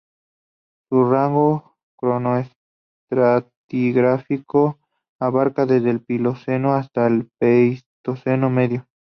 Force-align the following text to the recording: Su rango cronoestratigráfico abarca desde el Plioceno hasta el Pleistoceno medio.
Su 0.89 1.11
rango 1.11 1.75
cronoestratigráfico 1.99 4.79
abarca 5.19 5.67
desde 5.67 5.91
el 5.91 6.01
Plioceno 6.01 6.73
hasta 6.73 7.05
el 7.05 7.29
Pleistoceno 7.39 8.49
medio. 8.49 8.87